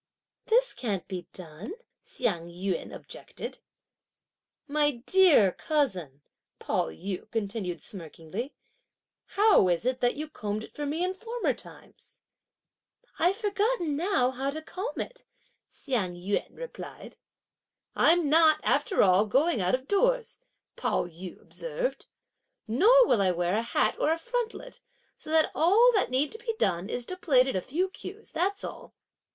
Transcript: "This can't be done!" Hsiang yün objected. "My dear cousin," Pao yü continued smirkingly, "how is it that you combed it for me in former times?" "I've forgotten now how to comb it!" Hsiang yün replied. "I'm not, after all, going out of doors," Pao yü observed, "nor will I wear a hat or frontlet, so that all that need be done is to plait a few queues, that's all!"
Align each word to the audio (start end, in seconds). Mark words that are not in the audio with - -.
"This 0.47 0.73
can't 0.73 1.07
be 1.07 1.27
done!" 1.31 1.73
Hsiang 2.01 2.47
yün 2.49 2.91
objected. 2.91 3.59
"My 4.67 4.93
dear 5.05 5.51
cousin," 5.51 6.23
Pao 6.57 6.89
yü 6.89 7.29
continued 7.29 7.77
smirkingly, 7.77 8.53
"how 9.27 9.67
is 9.67 9.85
it 9.85 9.99
that 9.99 10.15
you 10.15 10.27
combed 10.27 10.63
it 10.63 10.73
for 10.73 10.87
me 10.87 11.03
in 11.03 11.13
former 11.13 11.53
times?" 11.53 12.19
"I've 13.19 13.37
forgotten 13.37 13.95
now 13.95 14.31
how 14.31 14.49
to 14.49 14.63
comb 14.63 14.99
it!" 14.99 15.23
Hsiang 15.69 16.15
yün 16.15 16.47
replied. 16.55 17.15
"I'm 17.95 18.27
not, 18.27 18.59
after 18.63 19.03
all, 19.03 19.27
going 19.27 19.61
out 19.61 19.75
of 19.75 19.87
doors," 19.87 20.39
Pao 20.75 21.05
yü 21.05 21.39
observed, 21.39 22.07
"nor 22.67 23.05
will 23.05 23.21
I 23.21 23.29
wear 23.31 23.53
a 23.53 23.61
hat 23.61 23.99
or 23.99 24.17
frontlet, 24.17 24.79
so 25.15 25.29
that 25.29 25.51
all 25.53 25.91
that 25.93 26.09
need 26.09 26.35
be 26.39 26.55
done 26.57 26.89
is 26.89 27.05
to 27.05 27.15
plait 27.15 27.55
a 27.55 27.61
few 27.61 27.87
queues, 27.87 28.31
that's 28.31 28.63
all!" 28.63 28.95